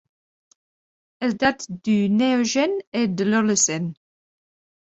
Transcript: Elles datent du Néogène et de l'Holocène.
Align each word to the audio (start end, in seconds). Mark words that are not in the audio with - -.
Elles 1.19 1.37
datent 1.37 1.67
du 1.83 2.09
Néogène 2.09 2.71
et 2.91 3.07
de 3.07 3.23
l'Holocène. 3.23 3.93